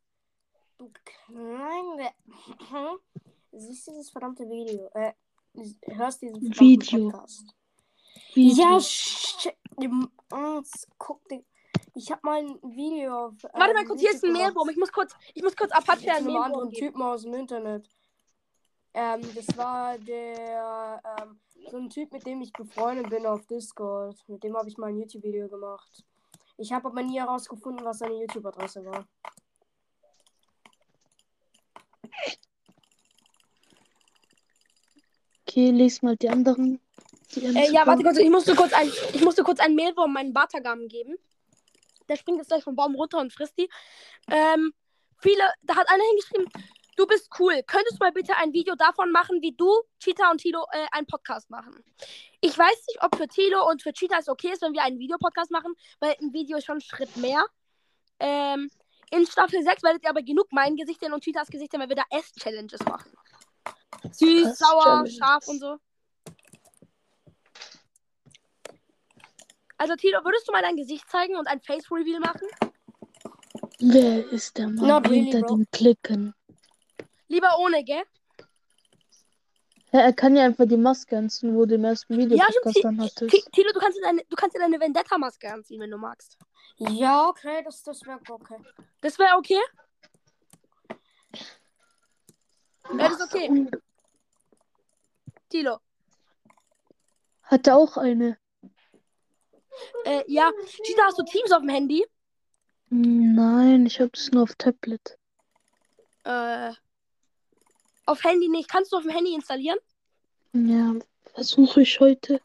du 0.79 0.91
kleine. 1.05 2.11
Siehst 3.53 3.87
du 3.87 3.93
dieses 3.93 4.11
verdammte 4.11 4.45
Video? 4.45 4.91
Äh, 4.95 5.13
hörst 5.93 6.23
diesen 6.23 6.41
verdammten 6.41 6.61
Video. 6.61 7.11
Podcast. 7.11 7.55
Video. 8.35 8.65
Ja, 8.65 8.77
sch- 8.79 9.53
guck 10.99 11.29
dir. 11.29 11.45
Ich 11.97 12.11
hab 12.11 12.25
mal 12.25 12.41
ein 12.41 12.59
Video 12.63 13.27
auf. 13.27 13.35
Warte 13.43 13.71
ähm, 13.71 13.75
mal 13.75 13.85
kurz, 13.85 14.01
hier 14.01 14.11
ist 14.11 14.25
ein 14.25 14.33
Mehlwurm. 14.33 14.69
Ich 14.69 14.77
muss 14.77 14.91
kurz, 14.91 15.15
ich 15.33 15.43
muss 15.43 15.57
kurz 15.57 15.71
Apache 15.71 16.01
mit 16.01 16.09
einen 16.09 16.17
einem 16.17 16.27
Mehlwurm 16.27 16.45
anderen 16.45 16.71
geben. 16.71 16.87
Typen 16.87 17.03
aus 17.03 17.23
dem 17.23 17.35
Internet. 17.35 17.89
Ähm, 18.95 19.23
das 19.35 19.57
war 19.57 19.97
der, 19.99 21.01
ähm, 21.21 21.39
so 21.71 21.77
ein 21.77 21.89
Typ, 21.91 22.13
mit 22.13 22.27
dem 22.27 22.43
ich 22.43 22.53
befreundet 22.53 23.11
bin 23.11 23.25
auf 23.27 23.47
Discord. 23.47 24.17
Mit 24.29 24.43
dem 24.43 24.57
habe 24.57 24.69
ich 24.69 24.77
mal 24.77 24.89
ein 24.89 24.99
YouTube-Video 24.99 25.49
gemacht. 25.49 26.05
Ich 26.57 26.73
habe 26.73 26.89
aber 26.89 27.03
nie 27.03 27.19
herausgefunden, 27.19 27.85
was 27.85 27.99
seine 27.99 28.15
YouTube-Adresse 28.15 28.85
war. 28.85 29.07
Okay, 35.47 35.71
les 35.71 36.03
mal 36.03 36.17
die 36.17 36.29
anderen. 36.29 36.81
DM 37.37 37.55
Äh, 37.55 37.71
ja, 37.71 37.87
warte 37.87 38.03
kurz, 38.03 38.19
ich 38.19 38.31
musste 38.31 38.57
kurz 38.57 38.73
ein, 38.73 38.89
ich 39.13 39.25
musste 39.25 39.45
kurz 39.45 39.61
ein 39.61 39.77
Mehlwurm 39.77 40.13
meinen 40.13 40.33
Batagam 40.33 40.89
geben. 40.89 41.17
Der 42.09 42.17
springt 42.17 42.39
jetzt 42.39 42.49
gleich 42.49 42.65
vom 42.65 42.77
Baum 42.77 42.95
runter 42.95 43.19
und 43.19 43.33
frisst 43.33 43.59
die. 43.59 43.69
Ähm, 44.31 44.73
viele, 45.19 45.43
da 45.63 45.77
hat 45.77 45.89
einer 45.89 46.05
hingeschrieben, 46.05 46.49
du 46.97 47.07
bist 47.07 47.29
cool. 47.39 47.63
Könntest 47.67 47.95
du 47.95 48.05
mal 48.05 48.13
bitte 48.13 48.37
ein 48.37 48.53
Video 48.53 48.75
davon 48.75 49.11
machen, 49.11 49.41
wie 49.41 49.53
du, 49.53 49.71
Cheetah 50.01 50.31
und 50.31 50.39
Tilo 50.39 50.67
äh, 50.73 50.87
einen 50.93 51.07
Podcast 51.07 51.51
machen? 51.51 51.83
Ich 52.41 52.57
weiß 52.57 52.87
nicht, 52.89 53.03
ob 53.03 53.17
für 53.17 53.29
Tilo 53.29 53.69
und 53.69 53.83
für 53.83 53.93
Cheetah 53.93 54.19
es 54.19 54.29
okay 54.29 54.53
ist, 54.53 54.63
wenn 54.63 54.73
wir 54.73 54.83
einen 54.83 54.99
Videopodcast 54.99 55.51
machen, 55.51 55.75
weil 56.01 56.15
ein 56.21 56.33
Video 56.33 56.59
ist 56.59 56.67
schon 56.67 56.79
ein 56.79 56.83
Schritt 56.83 57.17
mehr. 57.17 57.45
Ähm, 58.21 58.71
in 59.11 59.27
Staffel 59.27 59.63
6 59.63 59.83
werdet 59.83 60.03
ihr 60.03 60.11
aber 60.11 60.23
genug 60.23 60.47
mein 60.51 60.77
Gesicht 60.77 61.01
sehen 61.01 61.13
und 61.13 61.23
Cheetahs 61.23 61.49
Gesicht 61.49 61.71
sehen, 61.71 61.81
weil 61.81 61.89
wir 61.89 61.97
da 61.97 62.05
Ess-Challenges 62.11 62.81
machen. 62.85 63.13
Süß, 64.11 64.59
sauer, 64.59 65.07
scharf 65.07 65.47
und 65.49 65.61
so. 65.61 65.79
Also 69.77 69.97
Tilo, 69.97 70.25
würdest 70.25 70.47
du 70.49 70.53
mal 70.53 70.63
dein 70.63 70.77
Gesicht 70.77 71.09
zeigen 71.11 71.37
und 71.37 71.47
ein 71.49 71.61
Face-Reveal 71.61 72.21
machen? 72.21 72.49
Wer 73.81 74.31
ist 74.31 74.57
der 74.57 74.69
Mann 74.69 74.87
Not 74.87 75.09
really, 75.09 75.31
hinter 75.31 75.47
bro. 75.47 75.57
den 75.57 75.67
Klicken? 75.71 76.35
Lieber 77.29 77.59
ohne, 77.59 77.83
gell? 77.85 78.03
Ja, 79.93 80.01
er 80.01 80.13
kann 80.13 80.37
ja 80.37 80.45
einfach 80.45 80.67
die 80.67 80.77
Maske 80.77 81.17
anziehen, 81.17 81.55
wo 81.55 81.67
du 81.67 81.75
im 81.77 81.85
ersten 81.85 82.17
Video 82.17 82.37
Ja, 82.37 82.47
dann 82.83 83.01
hattest. 83.01 83.31
Ti- 83.31 83.45
Tilo, 83.53 83.71
du 83.73 83.79
kannst 83.79 83.99
dir 83.99 84.03
deine, 84.03 84.25
du 84.29 84.37
kannst 84.37 84.57
dir 84.57 84.61
deine 84.61 84.81
Vendetta-Maske 84.81 85.53
anziehen, 85.53 85.81
wenn 85.81 85.91
du 85.91 85.99
magst. 85.99 86.37
Ja, 86.79 87.29
okay, 87.29 87.63
das, 87.65 87.83
das 87.83 88.01
wäre 88.03 88.21
okay. 88.29 88.57
Das 89.01 89.19
wäre 89.19 89.37
okay? 89.37 89.61
Wäre 92.91 93.11
das 93.11 93.21
okay? 93.21 93.71
Tilo. 95.49 95.79
Hat 97.43 97.67
er 97.67 97.77
auch 97.77 97.97
eine? 97.97 98.37
Äh, 100.05 100.23
ja. 100.27 100.51
Cheetah, 100.67 101.05
hast 101.07 101.19
du 101.19 101.23
Teams 101.25 101.53
auf 101.53 101.61
dem 101.61 101.69
Handy? 101.69 102.05
Nein, 102.91 103.87
ich 103.87 104.01
habe 104.01 104.11
das 104.11 104.31
nur 104.31 104.45
auf 104.45 104.55
Tablet. 104.57 105.19
Äh. 106.25 106.73
Auf 108.07 108.23
Handy 108.25 108.49
nicht. 108.49 108.69
Kannst 108.69 108.93
du 108.93 108.97
auf 108.97 109.03
dem 109.03 109.13
Handy 109.13 109.35
installieren? 109.35 109.79
Ja, 110.53 110.95
versuche 111.35 111.83
ich 111.83 111.99
heute 112.01 112.41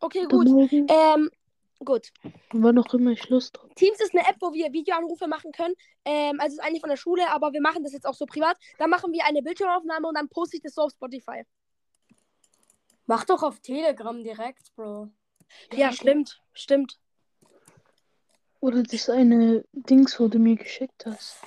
Okay, 0.00 0.26
oder 0.26 0.28
gut. 0.28 0.48
morgen. 0.48 0.86
Ähm, 0.88 1.30
gut. 1.84 2.12
Wann 2.52 2.78
auch 2.78 2.94
immer 2.94 3.10
ich 3.10 3.28
Lust 3.28 3.58
habe. 3.58 3.74
Teams 3.74 4.00
ist 4.00 4.14
eine 4.14 4.28
App, 4.28 4.36
wo 4.40 4.52
wir 4.52 4.72
Videoanrufe 4.72 5.26
machen 5.26 5.50
können. 5.52 5.74
Ähm, 6.04 6.38
also 6.40 6.54
ist 6.56 6.62
eigentlich 6.62 6.80
von 6.80 6.90
der 6.90 6.96
Schule, 6.96 7.28
aber 7.30 7.52
wir 7.52 7.60
machen 7.60 7.82
das 7.82 7.92
jetzt 7.92 8.06
auch 8.06 8.14
so 8.14 8.26
privat. 8.26 8.56
Dann 8.78 8.90
machen 8.90 9.12
wir 9.12 9.24
eine 9.24 9.42
Bildschirmaufnahme 9.42 10.06
und 10.06 10.16
dann 10.16 10.28
poste 10.28 10.56
ich 10.56 10.62
das 10.62 10.74
so 10.74 10.82
auf 10.82 10.92
Spotify. 10.92 11.42
Mach 13.06 13.24
doch 13.24 13.42
auf 13.42 13.58
Telegram 13.60 14.22
direkt, 14.22 14.72
Bro. 14.76 15.08
Ja, 15.72 15.92
stimmt. 15.92 16.40
Stimmt. 16.52 16.98
Oder 18.60 18.82
das 18.82 19.08
eine 19.08 19.64
Dings, 19.72 20.18
wo 20.18 20.28
du 20.28 20.38
mir 20.38 20.56
geschickt 20.56 21.06
hast. 21.06 21.38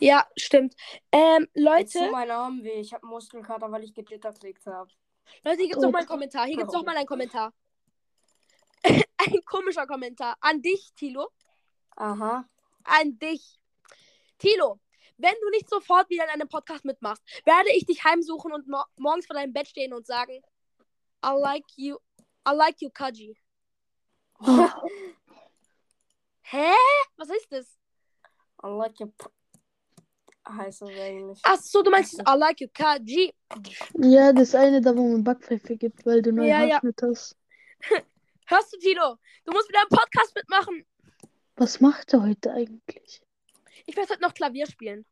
Ja, 0.00 0.26
stimmt. 0.36 0.74
Ähm, 1.10 1.48
Jetzt 1.54 1.64
Leute, 1.64 1.98
tut 1.98 2.12
mein 2.12 2.30
Arm 2.30 2.62
weh. 2.62 2.80
Ich 2.80 2.92
habe 2.92 3.06
Muskelkater, 3.06 3.70
weil 3.70 3.84
ich 3.84 3.94
gejitterklickt 3.94 4.66
habe. 4.66 4.90
Leute, 5.44 5.58
hier 5.58 5.68
gibt's 5.68 5.82
noch 5.82 5.90
mal 5.90 5.98
einen 5.98 6.08
Kommentar. 6.08 6.46
Hier 6.46 6.56
gibt's 6.56 6.72
noch 6.72 6.84
mal 6.84 6.96
einen 6.96 7.06
Kommentar. 7.06 7.52
Ein 9.16 9.40
komischer 9.44 9.86
Kommentar. 9.86 10.36
An 10.40 10.60
dich, 10.60 10.92
Tilo. 10.94 11.28
Aha. 11.96 12.44
An 12.84 13.18
dich. 13.18 13.60
Tilo, 14.38 14.80
wenn 15.18 15.34
du 15.40 15.50
nicht 15.50 15.68
sofort 15.70 16.10
wieder 16.10 16.24
in 16.24 16.30
einem 16.30 16.48
Podcast 16.48 16.84
mitmachst, 16.84 17.22
werde 17.44 17.70
ich 17.76 17.86
dich 17.86 18.02
heimsuchen 18.02 18.52
und 18.52 18.66
mo 18.66 18.82
morgens 18.96 19.26
vor 19.26 19.34
deinem 19.34 19.52
Bett 19.52 19.68
stehen 19.68 19.94
und 19.94 20.06
sagen, 20.06 20.42
I 21.24 21.30
like 21.38 21.64
you, 21.76 21.96
I 22.46 22.52
like 22.54 22.80
you, 22.82 22.90
Kaji. 22.90 23.36
Oh, 24.40 24.68
Hä? 26.42 26.72
Was 27.16 27.30
ist 27.30 27.50
das? 27.52 27.66
I 28.64 28.68
like 28.68 28.98
your 29.00 29.10
p- 29.16 29.30
heißt 30.48 30.82
das 30.82 30.90
eigentlich. 30.90 31.40
Ach 31.44 31.56
so, 31.60 31.82
du 31.82 31.90
meinst 31.90 32.18
I 32.20 32.34
like 32.36 32.60
you, 32.60 32.68
Kaji. 32.74 33.32
ja, 33.98 34.32
das 34.32 34.54
eine 34.54 34.80
da, 34.80 34.96
wo 34.96 35.08
man 35.08 35.22
Backpfeife 35.24 35.76
gibt, 35.76 36.04
weil 36.04 36.20
du 36.22 36.32
neue 36.32 36.48
Ja, 36.48 36.62
ja. 36.64 36.74
Haarschnitt 36.74 37.00
hast. 37.02 37.36
Hörst 38.46 38.72
du, 38.72 38.78
Tilo? 38.78 39.16
Du 39.44 39.52
musst 39.52 39.68
wieder 39.68 39.80
einen 39.80 39.88
Podcast 39.88 40.34
mitmachen. 40.34 40.84
Was 41.56 41.80
macht 41.80 42.12
er 42.12 42.22
heute 42.22 42.52
eigentlich? 42.52 43.22
Ich 43.86 43.96
werde 43.96 44.10
heute 44.10 44.22
noch 44.22 44.34
Klavier 44.34 44.66
spielen. 44.66 45.04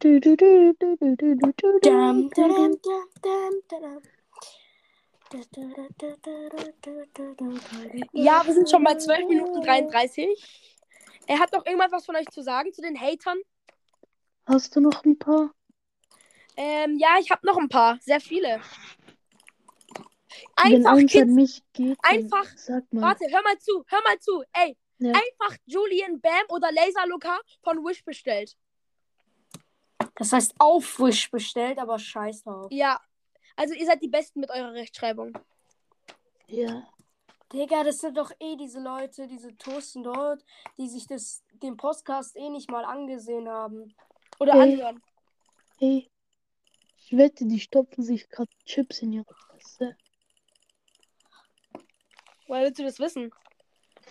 Du, 0.00 0.18
du, 0.20 0.36
du, 0.36 0.74
du, 0.78 0.96
du, 0.96 1.16
du, 1.16 1.36
du, 1.36 1.52
du, 1.56 1.78
Dam, 1.80 2.28
du, 2.28 2.28
dam, 2.34 2.48
du. 2.48 2.54
dam, 2.54 2.78
dam, 3.22 3.52
dam. 3.70 3.70
Da, 3.70 3.78
da, 3.78 3.78
da, 3.78 3.78
da, 3.78 3.78
da, 3.78 3.78
da, 3.78 3.78
da, 3.78 3.78
da, 3.80 4.00
da. 4.00 4.00
Ja, 8.12 8.44
wir 8.46 8.54
sind 8.54 8.70
schon 8.70 8.84
bei 8.84 8.94
12 8.96 9.28
Minuten 9.28 9.60
33. 9.62 10.28
Er 11.26 11.38
hat 11.38 11.52
noch 11.52 11.64
irgendwas 11.64 11.92
was 11.92 12.04
von 12.06 12.16
euch 12.16 12.26
zu 12.28 12.42
sagen 12.42 12.72
zu 12.72 12.82
den 12.82 13.00
Hatern? 13.00 13.38
Hast 14.46 14.74
du 14.76 14.80
noch 14.80 15.04
ein 15.04 15.18
paar? 15.18 15.50
Ähm, 16.56 16.98
ja, 16.98 17.16
ich 17.20 17.30
habe 17.30 17.46
noch 17.46 17.56
ein 17.56 17.68
paar. 17.68 17.98
Sehr 18.02 18.20
viele. 18.20 18.60
Wenn 20.62 20.74
Einfach 20.86 20.90
an 20.92 21.06
Kids. 21.06 21.30
mich 21.32 21.62
geht, 21.72 21.98
einfach- 22.02 22.46
sag 22.56 22.84
mal. 22.92 23.02
Warte, 23.02 23.26
hör 23.30 23.42
mal 23.42 23.58
zu, 23.58 23.84
hör 23.88 24.02
mal 24.02 24.18
zu. 24.18 24.42
Ey, 24.52 24.76
Ja. 24.98 25.12
einfach 25.12 25.56
Julian 25.66 26.20
Bam 26.20 26.44
oder 26.48 26.70
Laser 26.72 27.06
Luca 27.06 27.38
von 27.62 27.78
Wish 27.84 28.04
bestellt. 28.04 28.56
Das 30.16 30.32
heißt 30.32 30.54
auf 30.58 30.98
Wish 31.00 31.30
bestellt, 31.30 31.78
aber 31.78 31.98
scheiß 31.98 32.42
drauf. 32.44 32.70
Ja. 32.70 33.00
Also 33.56 33.74
ihr 33.74 33.86
seid 33.86 34.02
die 34.02 34.08
Besten 34.08 34.40
mit 34.40 34.50
eurer 34.50 34.72
Rechtschreibung. 34.72 35.32
Ja. 36.46 36.86
Digga, 37.52 37.84
das 37.84 37.98
sind 37.98 38.16
doch 38.16 38.30
eh 38.40 38.56
diese 38.56 38.80
Leute, 38.80 39.26
diese 39.26 39.56
Toasten 39.58 40.02
dort, 40.02 40.42
die 40.78 40.88
sich 40.88 41.06
das, 41.06 41.44
den 41.62 41.76
Podcast 41.76 42.34
eh 42.36 42.48
nicht 42.48 42.70
mal 42.70 42.84
angesehen 42.84 43.48
haben. 43.48 43.94
Oder 44.38 44.54
Ey. 44.54 44.60
anhören. 44.60 45.02
Ey, 45.80 46.10
ich 46.96 47.16
wette, 47.16 47.44
die 47.44 47.60
stopfen 47.60 48.02
sich 48.02 48.28
gerade 48.28 48.50
Chips 48.64 49.02
in 49.02 49.12
ihre 49.12 49.34
Fresse. 49.34 49.96
Woher 52.46 52.64
willst 52.64 52.78
du 52.78 52.84
das 52.84 52.98
wissen? 52.98 53.30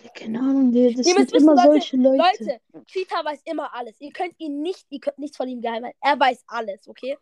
Ja, 0.02 0.10
keine 0.10 0.38
Ahnung, 0.38 0.72
die, 0.72 0.94
das 0.94 1.06
Ihr 1.06 1.14
müsst 1.14 1.30
sind 1.30 1.32
wissen, 1.32 1.48
immer 1.48 1.54
Leute, 1.54 1.68
solche 1.68 1.96
Leute. 1.96 2.16
Leute, 2.16 2.60
Cheetah 2.86 3.24
weiß 3.24 3.42
immer 3.44 3.74
alles. 3.74 4.00
Ihr 4.00 4.12
könnt 4.12 4.34
ihn 4.38 4.62
nicht, 4.62 4.86
ihr 4.90 5.00
könnt 5.00 5.18
nichts 5.18 5.36
von 5.36 5.48
ihm 5.48 5.60
geheim 5.60 5.84
halten. 5.84 5.98
Er 6.00 6.18
weiß 6.18 6.44
alles, 6.46 6.88
okay? 6.88 7.16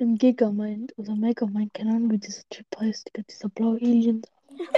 Bin 0.00 0.16
Gigamind 0.16 0.94
oder 0.96 1.14
Megamind, 1.14 1.74
keine 1.74 1.90
Ahnung, 1.90 2.10
wie 2.12 2.16
dieser 2.18 2.40
Chip 2.48 2.66
heißt, 2.78 3.10
dieser 3.28 3.50
blaue 3.50 3.76
Alien. 3.82 4.22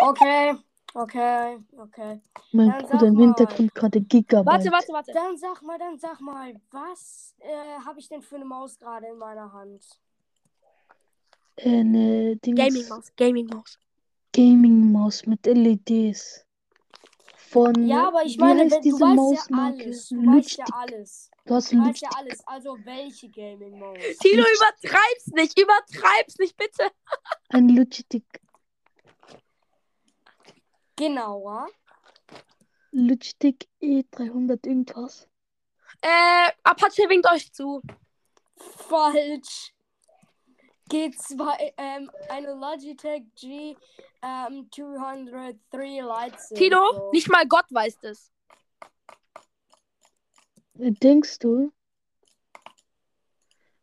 Okay, 0.00 0.56
okay, 0.94 1.58
okay. 1.78 2.20
Mein 2.50 2.70
Dann 2.70 2.86
Bruder 2.88 3.06
im. 3.06 3.18
Hintergrund 3.20 3.72
gerade 3.72 4.00
Gigabyte. 4.00 4.46
Warte, 4.46 4.72
warte, 4.72 4.92
warte. 4.92 5.12
Dann 5.12 5.36
sag 5.38 5.62
mal, 5.62 5.78
dann 5.78 5.96
sag 5.96 6.20
mal, 6.20 6.60
was 6.72 7.36
äh, 7.38 7.80
habe 7.86 8.00
ich 8.00 8.08
denn 8.08 8.20
für 8.20 8.34
eine 8.34 8.44
Maus 8.44 8.76
gerade 8.76 9.06
in 9.06 9.18
meiner 9.18 9.52
Hand? 9.52 9.84
Äh, 11.54 11.68
Eine 11.70 12.34
Dings 12.38 12.58
Gaming 12.58 12.88
Maus, 12.88 13.12
Gaming 13.16 13.46
Maus. 13.46 13.78
Gaming 14.32 14.90
Maus 14.90 15.24
mit 15.26 15.46
LEDs. 15.46 16.44
Von, 17.52 17.86
Ja, 17.86 18.08
aber 18.08 18.24
ich 18.24 18.38
meine, 18.38 18.60
wenn, 18.60 18.70
du 18.70 18.80
diese 18.80 18.98
weißt 18.98 19.50
ja 19.50 19.56
alles. 19.58 20.08
Du 20.08 20.16
weißt 20.16 20.56
ja 20.56 20.64
alles. 20.72 21.30
Du 21.44 21.54
hast 21.54 21.70
Du 21.70 21.76
weißt 21.76 22.00
ja 22.00 22.08
alles. 22.16 22.46
Also 22.46 22.78
welche 22.82 23.28
Gaming 23.28 23.78
Maus? 23.78 23.98
Tilo, 24.20 24.42
übertreib's 24.42 25.26
nicht, 25.34 25.60
übertreib's 25.60 26.38
nicht, 26.38 26.56
bitte. 26.56 26.90
Ein 27.50 27.68
Logitech. 27.68 28.22
Genauer. 30.96 31.68
Logitech 32.92 33.68
E300 33.82 34.66
irgendwas. 34.66 35.28
Äh, 36.00 36.52
Apache 36.62 37.06
winkt 37.10 37.30
euch 37.30 37.52
zu. 37.52 37.82
Falsch. 38.56 39.74
G2, 40.92 41.72
ähm, 41.78 42.10
eine 42.28 42.52
Logitech 42.52 43.22
G 43.34 43.74
ähm, 44.22 44.68
203 44.70 46.00
Lightsaber. 46.00 46.58
Tilo, 46.58 46.92
Bro. 46.92 47.10
nicht 47.12 47.28
mal 47.30 47.46
Gott 47.48 47.64
weiß 47.70 47.98
das. 48.00 48.30
Denkst 50.74 51.38
du? 51.40 51.72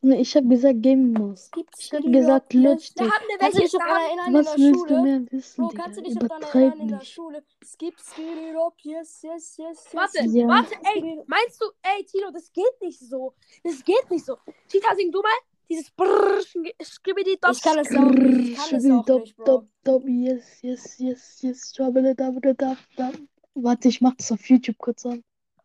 Nee, 0.01 0.21
ich 0.21 0.33
habe 0.37 0.47
gesagt 0.47 0.81
Gaming 0.81 1.11
Maus. 1.11 1.51
Gibt's 1.51 1.85
Ich 1.85 1.93
hab 1.93 2.01
die 2.01 2.11
gesagt? 2.11 2.53
Logitech. 2.53 2.93
Da 2.95 3.03
haben 3.03 3.25
wir 3.27 3.37
Kannst 3.37 3.57
du 3.57 3.61
dich 3.63 3.73
welche. 3.73 3.85
haben, 3.85 4.05
erinnern 4.05 4.27
in 4.27 4.33
Was 4.33 4.45
der 4.45 4.57
willst 4.57 4.81
du 4.81 4.87
Schule? 4.87 5.01
mehr 5.01 5.31
wissen, 5.31 5.61
Bro, 5.67 5.73
kannst 5.75 5.97
du 5.97 6.01
dich 6.03 6.13
daran 6.15 6.27
Übertreib 6.37 6.55
erinnern 6.55 6.79
in 6.79 6.87
der 6.87 6.97
nicht. 6.99 7.11
Schule? 7.13 7.43
Skip, 7.65 7.99
skip 7.99 8.25
it 8.49 8.55
up, 8.55 8.75
yes, 8.81 9.21
yes, 9.23 9.57
yes, 9.57 9.57
yes. 9.57 9.93
warte, 9.95 10.23
Ja. 10.29 10.47
warte, 10.47 10.73
ey, 10.95 11.21
meinst 11.27 11.61
du, 11.61 11.65
ey, 11.81 12.05
Tilo, 12.05 12.31
das 12.31 12.49
geht 12.53 12.81
nicht 12.81 12.99
so. 12.99 13.33
Das 13.63 13.83
geht 13.83 14.09
nicht 14.09 14.23
so. 14.25 14.37
Cheetah, 14.69 14.95
sing 14.95 15.11
du 15.11 15.21
mal 15.21 15.31
dieses 15.69 15.91
Brrrr, 15.91 16.41
skibidi 16.83 17.37
Ich 17.51 17.61
kann 17.61 17.77
es 17.77 17.95
auch 17.95 18.09
nicht, 18.09 18.49
ich 18.49 18.57
kann 18.57 18.75
es 18.79 18.91
auch 18.91 19.05
Dop, 19.05 19.21
nicht, 19.21 19.35
Bro. 19.37 19.45
dop, 19.45 19.67
dop, 19.83 20.03
yes, 20.07 20.61
yes, 20.61 20.97
yes, 20.97 21.41
yes, 21.41 21.71
trouble, 21.73 22.15
dop, 22.15 22.41
dop, 22.41 22.57
dop, 22.57 22.77
dop. 22.97 23.15
Warte, 23.53 23.87
ich 23.87 24.01
mach 24.01 24.15
das 24.15 24.31
auf 24.31 24.43
YouTube 24.49 24.77
kurz 24.77 25.05
an. 25.05 25.23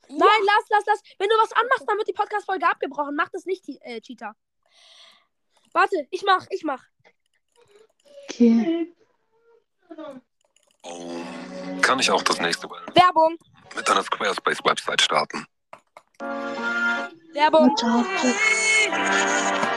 Ja, 0.09 0.17
Nein, 0.17 0.41
lass, 0.47 0.65
lass, 0.69 0.85
lass. 0.87 1.01
Wenn 1.19 1.29
du 1.29 1.35
was 1.37 1.53
anmachst, 1.53 1.85
dann 1.87 1.97
wird 1.97 2.09
die 2.09 2.13
Podcast-Folge 2.13 2.67
abgebrochen. 2.67 3.15
Mach 3.17 3.31
das 3.31 3.47
nicht, 3.47 3.65
äh, 3.83 4.01
Cheetah. 4.01 4.35
Warte, 5.73 6.07
ich 6.11 6.23
mach, 6.25 6.47
ich 6.51 6.63
mach. 6.65 6.83
Okay. 8.29 8.93
Kann 11.81 11.99
ich 12.01 12.11
auch 12.11 12.23
das 12.23 12.41
nächste 12.41 12.67
Mal 12.69 12.81
Werbung. 12.95 13.37
mit 13.75 13.89
einer 13.89 14.03
Squarespace-Website 14.03 15.01
starten? 15.01 15.47
Werbung. 17.33 17.69
Warte, 17.71 17.87
warte. 17.87 19.74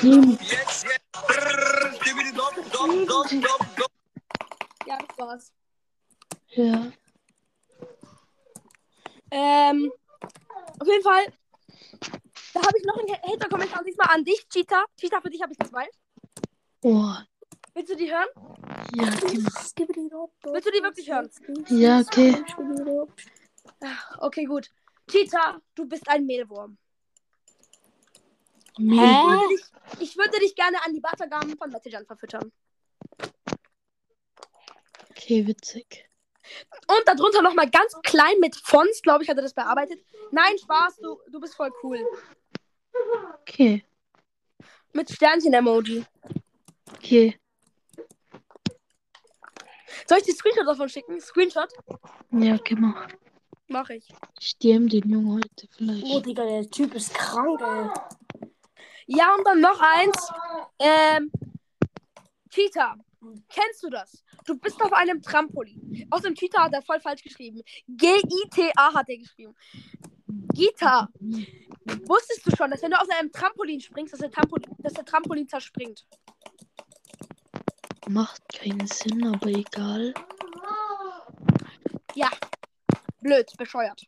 Hm, 0.00 0.38
Ja, 4.86 4.98
das 4.98 5.18
war's. 5.18 5.52
ja. 6.50 6.92
Ähm, 9.30 9.90
auf 10.78 10.86
jeden 10.86 11.02
Fall. 11.02 11.26
Da 12.52 12.60
habe 12.60 12.78
ich 12.78 12.84
noch 12.84 12.96
einen 12.98 13.08
Hater-Kommentar 13.22 13.82
diesmal 13.82 14.08
an 14.14 14.24
dich, 14.24 14.46
Cheetah. 14.48 14.84
Cheetah, 15.00 15.20
für 15.20 15.30
dich 15.30 15.42
habe 15.42 15.52
ich 15.52 15.68
zwei. 15.68 15.88
Oh, 16.82 17.12
Willst 17.74 17.90
du 17.90 17.96
die 17.96 18.12
hören? 18.12 18.28
ja, 18.94 19.10
die, 19.10 19.44
Willst 19.44 19.78
du 19.80 20.70
die 20.70 20.82
wirklich 20.82 21.10
hören? 21.10 21.28
ja, 21.68 22.00
okay. 22.00 22.44
Okay, 24.18 24.44
gut. 24.44 24.70
Cheetah, 25.10 25.60
du 25.74 25.86
bist 25.86 26.08
ein 26.08 26.24
Mehlwurm. 26.26 26.78
Ich 28.76 28.84
Mehl. 28.84 28.98
würde 28.98 29.48
dich, 29.48 29.64
ich 30.00 30.16
würde 30.16 30.38
dich 30.40 30.54
gerne 30.54 30.82
an 30.84 30.92
die 30.94 31.02
Weitergaben 31.02 31.56
von 31.56 31.70
Messagern 31.70 32.06
verfüttern. 32.06 32.50
Okay, 35.10 35.46
witzig. 35.46 36.08
Und 36.88 37.02
darunter 37.06 37.40
nochmal 37.40 37.70
ganz 37.70 37.94
klein 38.02 38.34
mit 38.40 38.56
Fonts, 38.56 39.00
glaube 39.00 39.22
ich, 39.22 39.30
hat 39.30 39.36
er 39.36 39.42
das 39.42 39.54
bearbeitet. 39.54 40.04
Nein, 40.30 40.58
Spaß, 40.58 40.96
du, 40.96 41.18
du 41.30 41.40
bist 41.40 41.54
voll 41.54 41.70
cool. 41.82 42.04
Okay, 43.40 43.84
Mit 44.92 45.10
Sternchen-Emoji. 45.10 46.04
okay. 46.94 47.38
Soll 50.06 50.18
ich 50.18 50.24
dir 50.24 50.34
Screenshot 50.34 50.66
davon 50.66 50.88
schicken? 50.88 51.20
Screenshot? 51.20 51.72
Ja, 52.32 52.54
okay, 52.54 52.74
mach. 52.76 53.08
Mach 53.74 53.90
ich. 53.90 54.06
Ich 54.38 54.56
DM 54.58 54.88
den 54.88 55.10
Jungen 55.10 55.34
heute 55.34 55.66
vielleicht. 55.68 56.04
Oh, 56.06 56.20
Digga, 56.20 56.44
der 56.44 56.70
Typ 56.70 56.94
ist 56.94 57.12
krank, 57.12 57.60
ey. 57.60 58.48
Ja, 59.06 59.34
und 59.34 59.44
dann 59.44 59.60
noch 59.60 59.80
eins. 59.80 60.30
Ähm, 60.78 61.32
Cheetah. 62.50 62.94
Kennst 63.48 63.82
du 63.82 63.90
das? 63.90 64.22
Du 64.46 64.56
bist 64.56 64.80
auf 64.80 64.92
einem 64.92 65.20
Trampolin. 65.20 66.06
Aus 66.10 66.22
dem 66.22 66.36
Cheetah 66.36 66.66
hat 66.66 66.72
er 66.72 66.82
voll 66.82 67.00
falsch 67.00 67.24
geschrieben. 67.24 67.62
G-I-T-A 67.88 68.94
hat 68.94 69.08
er 69.08 69.18
geschrieben. 69.18 69.56
Gita. 70.54 71.08
Wusstest 72.06 72.46
du 72.46 72.54
schon, 72.54 72.70
dass 72.70 72.80
wenn 72.80 72.92
du 72.92 73.00
aus 73.00 73.08
einem 73.08 73.32
Trampolin 73.32 73.80
springst, 73.80 74.12
dass 74.12 74.20
der 74.20 74.30
Trampolin, 74.30 74.70
dass 74.78 74.92
der 74.92 75.04
Trampolin 75.04 75.48
zerspringt? 75.48 76.06
Macht 78.08 78.40
keinen 78.50 78.86
Sinn, 78.86 79.26
aber 79.26 79.48
egal. 79.48 80.14
Ja. 82.14 82.30
Blöd, 83.24 83.50
bescheuert. 83.56 84.02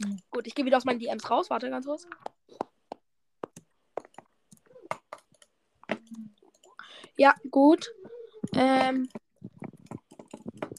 Hm. 0.00 0.16
Gut, 0.30 0.46
ich 0.46 0.54
gehe 0.54 0.64
wieder 0.64 0.76
aus 0.76 0.84
meinen 0.84 1.00
DMs 1.00 1.28
raus. 1.28 1.50
Warte 1.50 1.68
ganz 1.68 1.86
kurz. 1.86 2.06
Ja, 7.16 7.34
gut. 7.50 7.92
Ähm. 8.54 9.08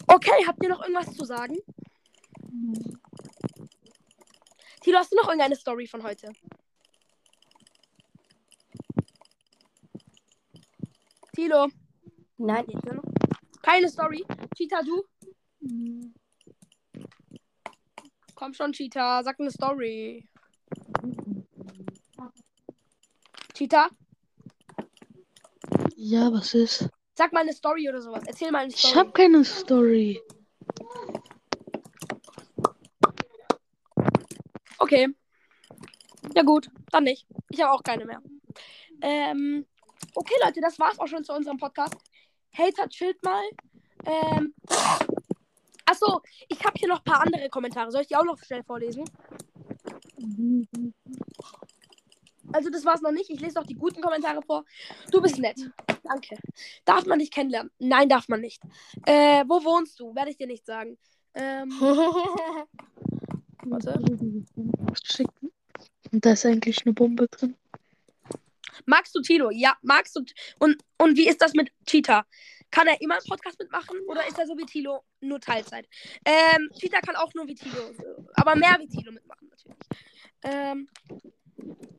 Okay, 0.08 0.46
habt 0.48 0.64
ihr 0.64 0.70
noch 0.70 0.82
irgendwas 0.82 1.14
zu 1.14 1.26
sagen? 1.26 1.58
Tilo, 4.82 5.00
hast 5.00 5.12
du 5.12 5.18
noch 5.18 5.28
irgendeine 5.28 5.58
Story 5.58 5.86
von 5.86 6.02
heute? 6.02 6.32
Tilo, 11.34 11.68
Nein, 12.38 12.66
keine 13.62 13.90
Story. 13.90 14.24
Cheetah, 14.56 14.82
du? 14.84 15.04
Komm 18.44 18.54
schon, 18.54 18.74
Cheetah, 18.74 19.24
sag 19.24 19.40
eine 19.40 19.50
Story. 19.52 20.28
Cheetah, 23.54 23.88
Ja, 25.96 26.30
was 26.34 26.54
ist? 26.54 26.90
sag 27.16 27.32
mal 27.32 27.40
eine 27.40 27.54
Story 27.54 27.88
oder 27.88 28.02
sowas. 28.02 28.26
Erzähl 28.28 28.52
mal 28.52 28.64
eine 28.64 28.72
Story. 28.72 28.92
Ich 28.92 28.98
hab 28.98 29.14
keine 29.14 29.46
Story. 29.46 30.22
Okay. 34.80 35.08
Ja 36.36 36.44
gut, 36.44 36.70
dann 36.92 37.06
nicht. 37.06 37.26
Ich 37.48 37.62
habe 37.62 37.72
auch 37.72 37.82
keine 37.82 38.04
mehr. 38.04 38.22
Ähm, 39.00 39.66
okay, 40.16 40.36
Leute, 40.44 40.60
das 40.60 40.78
war's 40.80 41.00
auch 41.00 41.08
schon 41.08 41.24
zu 41.24 41.32
unserem 41.32 41.56
Podcast. 41.56 41.96
Hater, 42.52 42.90
chillt 42.90 43.24
mal. 43.24 43.44
Ähm, 44.06 44.54
achso, 45.94 46.22
ich 46.48 46.64
habe 46.64 46.74
hier 46.78 46.88
noch 46.88 47.00
ein 47.00 47.04
paar 47.04 47.22
andere 47.22 47.50
Kommentare. 47.50 47.92
Soll 47.92 48.02
ich 48.02 48.08
die 48.08 48.16
auch 48.16 48.24
noch 48.24 48.42
schnell 48.44 48.64
vorlesen? 48.64 49.06
Also 52.52 52.70
das 52.70 52.86
war's 52.86 53.02
noch 53.02 53.12
nicht. 53.12 53.30
Ich 53.30 53.40
lese 53.40 53.56
noch 53.56 53.66
die 53.66 53.76
guten 53.76 54.02
Kommentare 54.02 54.42
vor. 54.42 54.66
Du 55.12 55.22
bist 55.22 55.38
nett. 55.40 55.60
Danke. 56.04 56.38
Darf 56.86 57.06
man 57.06 57.20
dich 57.20 57.32
kennenlernen? 57.32 57.72
Nein, 57.80 58.10
darf 58.10 58.28
man 58.28 58.42
nicht. 58.42 58.62
Äh, 59.06 59.44
wo 59.48 59.64
wohnst 59.64 60.00
du? 60.00 60.14
Werde 60.16 60.32
ich 60.32 60.38
dir 60.38 60.48
nicht 60.48 60.66
sagen. 60.66 60.98
Ähm, 61.34 61.70
warte. 63.64 64.00
Schicken. 65.04 65.52
Und 66.12 66.26
da 66.26 66.34
ist 66.34 66.46
eigentlich 66.46 66.86
eine 66.86 66.94
Bombe 66.94 67.28
drin. 67.28 67.56
Magst 68.86 69.16
du 69.16 69.22
Tilo? 69.22 69.50
Ja, 69.52 69.78
magst 69.82 70.16
du. 70.16 70.22
Und, 70.60 70.84
und 70.98 71.18
wie 71.18 71.28
ist 71.28 71.42
das 71.42 71.54
mit 71.54 71.72
Cheetah? 71.86 72.26
Kann 72.74 72.88
er 72.88 73.00
immer 73.02 73.14
einen 73.14 73.26
Podcast 73.28 73.60
mitmachen 73.60 74.00
oder 74.08 74.28
ist 74.28 74.40
er 74.40 74.48
so 74.48 74.58
wie 74.58 74.66
Tilo 74.66 75.04
nur 75.22 75.40
Teilzeit? 75.40 75.88
Ähm, 76.26 76.72
Cheetah 76.74 77.02
kann 77.02 77.16
auch 77.16 77.32
nur 77.36 77.48
wie 77.48 77.54
Tilo, 77.54 77.92
aber 78.34 78.56
mehr 78.56 78.76
wie 78.80 78.88
Tilo 78.88 79.12
mitmachen 79.12 79.48
natürlich. 79.48 79.78
Ähm, 80.42 80.90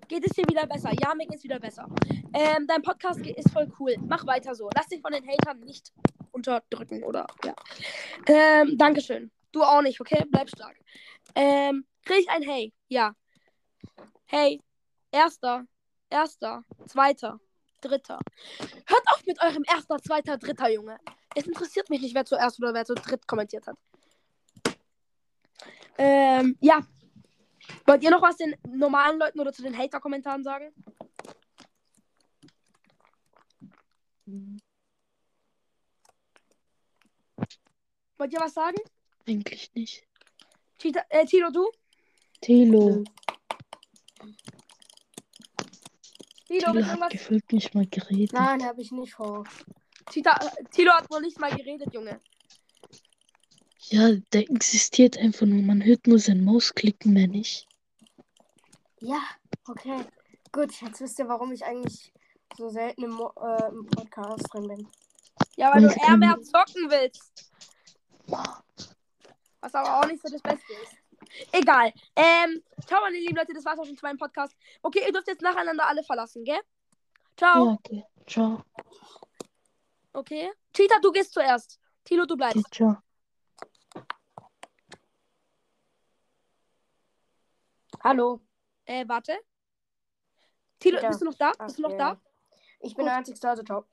geht 0.09 0.27
es 0.27 0.33
dir 0.33 0.43
wieder 0.49 0.67
besser? 0.67 0.91
Ja, 1.01 1.15
mir 1.15 1.29
geht 1.29 1.37
es 1.37 1.45
wieder 1.45 1.61
besser. 1.61 1.87
Ähm, 2.35 2.67
dein 2.67 2.83
Podcast 2.83 3.21
ist 3.21 3.53
voll 3.53 3.73
cool. 3.79 3.95
Mach 4.09 4.27
weiter 4.27 4.53
so. 4.57 4.69
Lass 4.75 4.89
dich 4.89 5.01
von 5.01 5.13
den 5.13 5.25
Hatern 5.25 5.61
nicht 5.61 5.93
unterdrücken 6.33 7.05
oder 7.05 7.25
ja. 7.45 7.55
Ähm, 8.27 8.77
Dankeschön. 8.77 9.31
Du 9.53 9.63
auch 9.63 9.81
nicht, 9.81 10.01
okay? 10.01 10.25
Bleib 10.29 10.49
stark. 10.49 10.77
Ähm, 11.37 11.87
krieg 12.05 12.19
ich 12.19 12.31
ein 12.31 12.43
Hey? 12.43 12.73
Ja. 12.89 13.15
Hey. 14.27 14.61
Erster. 15.13 15.67
Erster. 16.11 16.65
Zweiter. 16.89 17.39
Dritter. 17.85 18.19
Hört 18.87 19.03
auf 19.13 19.25
mit 19.27 19.41
eurem 19.43 19.65
erster, 19.67 19.99
zweiter, 19.99 20.39
dritter, 20.39 20.71
Junge. 20.71 20.99
Es 21.35 21.47
interessiert 21.47 21.91
mich 21.91 22.01
nicht, 22.01 22.15
wer 22.15 22.25
zuerst 22.25 22.59
oder 22.59 22.73
wer 22.73 22.85
zu 22.85 22.95
dritt 22.95 23.27
kommentiert 23.27 23.67
hat. 23.67 23.77
Ähm, 25.99 26.57
ja. 26.61 26.81
Wollt 27.87 28.03
ihr 28.03 28.11
noch 28.11 28.23
was 28.23 28.37
den 28.37 28.55
normalen 28.69 29.19
Leuten 29.19 29.41
oder 29.41 29.53
zu 29.53 29.63
den 29.63 29.77
Hater-Kommentaren 29.77 30.43
sagen? 30.43 30.73
Wollt 38.17 38.33
ihr 38.33 38.41
was 38.41 38.55
sagen? 38.55 38.79
Eigentlich 39.27 39.73
nicht. 39.75 40.07
Cheetah, 40.79 41.05
äh, 41.09 41.27
Tilo, 41.27 41.51
du? 41.51 41.71
Telo. 42.41 43.05
Tilo, 46.47 46.73
du 46.73 46.87
hat 46.87 47.11
gefühlt 47.11 47.53
nicht 47.53 47.75
mal 47.75 47.87
geredet. 47.87 48.33
Nein, 48.33 48.65
habe 48.65 48.81
ich 48.81 48.93
nicht 48.93 49.15
vor. 49.15 49.45
Cheetah, 50.11 50.37
äh, 50.37 50.65
Tilo 50.71 50.93
hat 50.93 51.11
noch 51.11 51.21
nicht 51.21 51.39
mal 51.41 51.51
geredet, 51.51 51.93
Junge. 51.95 52.21
Ja, 53.89 54.13
der 54.33 54.51
existiert 54.51 55.19
einfach 55.19 55.47
nur. 55.47 55.63
Man 55.63 55.85
hört 55.85 56.07
nur 56.07 56.19
sein 56.19 56.45
Mausklicken, 56.45 57.13
mehr 57.13 57.29
nicht. 57.29 57.67
Ja, 59.01 59.21
okay. 59.69 60.05
Gut, 60.53 60.81
jetzt 60.81 61.01
wisst 61.01 61.19
ihr, 61.19 61.29
warum 61.29 61.53
ich 61.53 61.65
eigentlich 61.65 62.13
so 62.57 62.69
selten 62.69 63.05
im, 63.05 63.11
Mo 63.11 63.33
äh, 63.41 63.69
im 63.69 63.87
Podcast 63.87 64.47
drin 64.53 64.69
bin. 64.69 64.89
Ja, 65.57 65.75
weil 65.75 65.83
du 65.83 65.89
Und, 65.89 65.97
eher 65.97 66.17
mehr 66.17 66.41
zocken 66.41 66.91
willst. 66.91 67.51
Was 68.27 69.75
aber 69.75 70.01
auch 70.01 70.07
nicht 70.07 70.23
so 70.23 70.31
das 70.31 70.43
Beste 70.43 70.73
ist. 70.83 70.97
Egal. 71.53 71.93
Ähm, 72.17 72.63
ciao, 72.87 73.01
meine 73.01 73.19
lieben 73.19 73.37
Leute, 73.37 73.53
das 73.53 73.65
war's 73.65 73.79
auch 73.79 73.85
schon 73.87 73.97
zu 73.97 74.05
meinem 74.05 74.19
Podcast. 74.19 74.55
Okay, 74.83 75.03
ihr 75.07 75.13
dürft 75.13 75.29
jetzt 75.29 75.43
nacheinander 75.43 75.87
alle 75.87 76.03
verlassen, 76.05 76.45
gell? 76.45 76.61
Ciao. 77.37 77.67
Ja, 77.67 77.73
okay. 77.73 78.05
Ciao. 78.27 78.63
Okay. 80.13 80.53
Cheetah, 80.73 81.01
du 81.01 81.11
gehst 81.13 81.33
zuerst. 81.33 81.81
Tilo, 82.05 82.25
du 82.27 82.37
bleibst. 82.37 82.59
Okay, 82.59 82.69
ciao. 82.73 82.97
Hallo. 88.03 88.41
Äh, 88.85 89.05
warte. 89.09 89.39
Tilo, 90.79 91.01
Ja. 91.01 91.09
bist 91.09 91.21
du 91.21 91.25
noch 91.25 91.35
da? 91.35 91.53
Bist 91.65 91.79
du 91.79 91.83
noch 91.83 91.91
Okay. 91.91 91.99
da? 91.99 92.21
Ich 92.81 92.95
bin 92.95 93.05
Gut. 93.05 93.11
der 93.11 93.17
Einzigste, 93.17 93.49
also 93.49 93.63
ciao. 93.63 93.87